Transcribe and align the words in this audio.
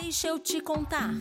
Deixa 0.00 0.28
eu 0.28 0.38
te 0.38 0.60
contar. 0.60 1.14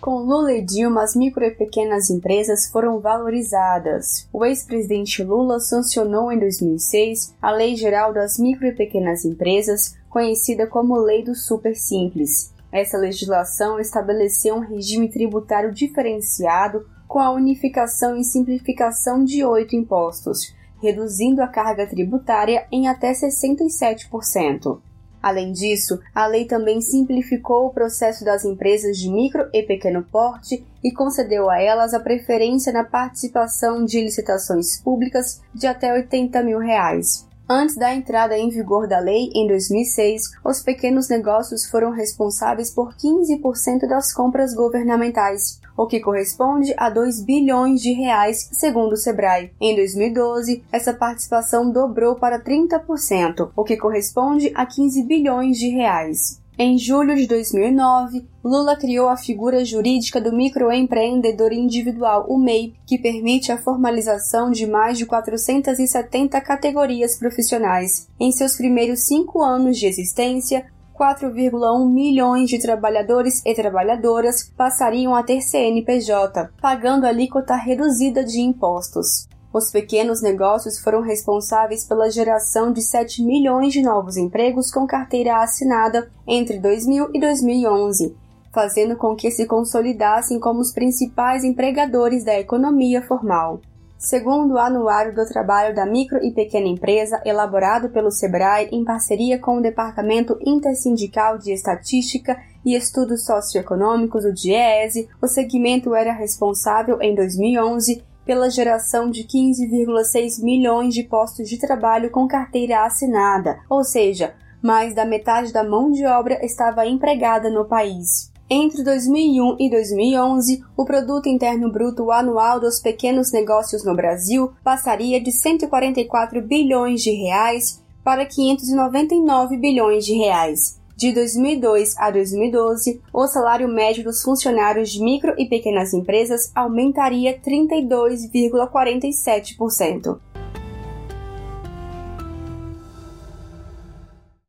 Com 0.00 0.18
Lula 0.18 0.52
e 0.52 0.62
Dilma, 0.62 1.02
as 1.02 1.16
micro 1.16 1.44
e 1.44 1.50
pequenas 1.50 2.10
empresas 2.10 2.70
foram 2.70 3.00
valorizadas. 3.00 4.28
O 4.32 4.44
ex-presidente 4.44 5.22
Lula 5.22 5.58
sancionou 5.60 6.30
em 6.30 6.38
2006 6.38 7.34
a 7.40 7.50
Lei 7.50 7.74
Geral 7.74 8.12
das 8.12 8.38
Micro 8.38 8.66
e 8.66 8.74
Pequenas 8.74 9.24
Empresas, 9.24 9.96
conhecida 10.08 10.66
como 10.66 11.00
Lei 11.00 11.24
do 11.24 11.34
Super 11.34 11.74
Simples. 11.74 12.52
Essa 12.70 12.98
legislação 12.98 13.80
estabeleceu 13.80 14.56
um 14.56 14.60
regime 14.60 15.08
tributário 15.08 15.72
diferenciado 15.72 16.86
com 17.06 17.18
a 17.18 17.30
unificação 17.30 18.16
e 18.16 18.24
simplificação 18.24 19.24
de 19.24 19.42
oito 19.42 19.74
impostos, 19.74 20.54
reduzindo 20.80 21.42
a 21.42 21.48
carga 21.48 21.86
tributária 21.86 22.66
em 22.70 22.88
até 22.88 23.12
67%. 23.12 24.80
Além 25.20 25.52
disso, 25.52 26.00
a 26.14 26.26
lei 26.26 26.44
também 26.44 26.80
simplificou 26.80 27.66
o 27.66 27.72
processo 27.72 28.24
das 28.24 28.44
empresas 28.44 28.96
de 28.96 29.10
micro 29.10 29.48
e 29.52 29.62
pequeno 29.62 30.04
porte 30.04 30.64
e 30.82 30.92
concedeu 30.92 31.50
a 31.50 31.60
elas 31.60 31.92
a 31.92 32.00
preferência 32.00 32.72
na 32.72 32.84
participação 32.84 33.84
de 33.84 34.00
licitações 34.00 34.80
públicas 34.80 35.42
de 35.52 35.66
até 35.66 35.92
80 35.92 36.42
mil 36.42 36.58
reais. 36.58 37.27
Antes 37.50 37.76
da 37.76 37.94
entrada 37.94 38.36
em 38.36 38.50
vigor 38.50 38.86
da 38.86 38.98
lei, 38.98 39.30
em 39.34 39.46
2006, 39.46 40.22
os 40.44 40.60
pequenos 40.60 41.08
negócios 41.08 41.64
foram 41.64 41.90
responsáveis 41.90 42.70
por 42.70 42.94
15% 42.94 43.88
das 43.88 44.12
compras 44.12 44.52
governamentais, 44.54 45.58
o 45.74 45.86
que 45.86 45.98
corresponde 45.98 46.74
a 46.76 46.90
2 46.90 47.24
bilhões 47.24 47.80
de 47.80 47.92
reais, 47.92 48.50
segundo 48.52 48.92
o 48.92 48.96
Sebrae. 48.98 49.50
Em 49.58 49.74
2012, 49.74 50.62
essa 50.70 50.92
participação 50.92 51.72
dobrou 51.72 52.16
para 52.16 52.38
30%, 52.38 53.50
o 53.56 53.64
que 53.64 53.78
corresponde 53.78 54.52
a 54.54 54.66
15 54.66 55.02
bilhões 55.04 55.56
de 55.56 55.68
reais. 55.68 56.38
Em 56.60 56.76
julho 56.76 57.14
de 57.14 57.24
2009, 57.28 58.26
Lula 58.42 58.74
criou 58.74 59.08
a 59.08 59.16
figura 59.16 59.64
jurídica 59.64 60.20
do 60.20 60.32
microempreendedor 60.32 61.52
individual, 61.52 62.26
o 62.28 62.36
MEI, 62.36 62.74
que 62.84 62.98
permite 62.98 63.52
a 63.52 63.58
formalização 63.58 64.50
de 64.50 64.66
mais 64.66 64.98
de 64.98 65.06
470 65.06 66.40
categorias 66.40 67.16
profissionais. 67.16 68.08
Em 68.18 68.32
seus 68.32 68.56
primeiros 68.56 69.06
cinco 69.06 69.40
anos 69.40 69.78
de 69.78 69.86
existência, 69.86 70.66
4,1 70.98 71.88
milhões 71.88 72.50
de 72.50 72.58
trabalhadores 72.58 73.40
e 73.46 73.54
trabalhadoras 73.54 74.52
passariam 74.56 75.14
a 75.14 75.22
ter 75.22 75.40
CNPJ, 75.40 76.50
pagando 76.60 77.06
alíquota 77.06 77.54
reduzida 77.54 78.24
de 78.24 78.40
impostos. 78.40 79.28
Os 79.52 79.70
pequenos 79.70 80.20
negócios 80.20 80.78
foram 80.78 81.00
responsáveis 81.00 81.86
pela 81.86 82.10
geração 82.10 82.70
de 82.70 82.82
7 82.82 83.24
milhões 83.24 83.72
de 83.72 83.80
novos 83.80 84.16
empregos 84.18 84.70
com 84.70 84.86
carteira 84.86 85.42
assinada 85.42 86.10
entre 86.26 86.58
2000 86.58 87.10
e 87.14 87.20
2011, 87.20 88.14
fazendo 88.52 88.96
com 88.96 89.16
que 89.16 89.30
se 89.30 89.46
consolidassem 89.46 90.38
como 90.38 90.60
os 90.60 90.72
principais 90.72 91.44
empregadores 91.44 92.24
da 92.24 92.38
economia 92.38 93.00
formal. 93.00 93.60
Segundo 93.98 94.54
o 94.54 94.58
Anuário 94.58 95.12
do 95.12 95.26
Trabalho 95.26 95.74
da 95.74 95.84
Micro 95.84 96.22
e 96.22 96.30
Pequena 96.30 96.68
Empresa, 96.68 97.20
elaborado 97.24 97.88
pelo 97.88 98.12
SEBRAE 98.12 98.68
em 98.70 98.84
parceria 98.84 99.40
com 99.40 99.58
o 99.58 99.62
Departamento 99.62 100.38
Intersindical 100.40 101.36
de 101.36 101.52
Estatística 101.52 102.38
e 102.64 102.76
Estudos 102.76 103.24
Socioeconômicos, 103.24 104.24
o 104.24 104.32
DIEESE, 104.32 105.08
o 105.20 105.26
segmento 105.26 105.96
era 105.96 106.12
responsável, 106.12 107.02
em 107.02 107.12
2011, 107.12 108.04
pela 108.28 108.50
geração 108.50 109.10
de 109.10 109.24
15,6 109.24 110.44
milhões 110.44 110.92
de 110.92 111.02
postos 111.02 111.48
de 111.48 111.56
trabalho 111.58 112.10
com 112.10 112.28
carteira 112.28 112.84
assinada, 112.84 113.58
ou 113.70 113.82
seja, 113.82 114.34
mais 114.60 114.94
da 114.94 115.06
metade 115.06 115.50
da 115.50 115.64
mão 115.64 115.90
de 115.90 116.04
obra 116.04 116.38
estava 116.44 116.86
empregada 116.86 117.48
no 117.48 117.64
país. 117.64 118.30
Entre 118.50 118.84
2001 118.84 119.56
e 119.58 119.70
2011, 119.70 120.62
o 120.76 120.84
produto 120.84 121.26
interno 121.26 121.72
bruto 121.72 122.12
anual 122.12 122.60
dos 122.60 122.78
pequenos 122.78 123.32
negócios 123.32 123.82
no 123.82 123.96
Brasil 123.96 124.52
passaria 124.62 125.18
de 125.22 125.32
144 125.32 126.42
bilhões 126.42 127.00
de 127.00 127.12
reais 127.12 127.82
para 128.04 128.26
599 128.26 129.56
bilhões 129.56 130.04
de 130.04 130.12
reais. 130.12 130.78
De 130.98 131.12
2002 131.12 131.96
a 131.96 132.10
2012, 132.10 133.00
o 133.12 133.28
salário 133.28 133.68
médio 133.68 134.02
dos 134.02 134.20
funcionários 134.20 134.90
de 134.90 135.00
micro 135.00 135.32
e 135.38 135.48
pequenas 135.48 135.94
empresas 135.94 136.50
aumentaria 136.56 137.38
32,47%. 137.38 140.18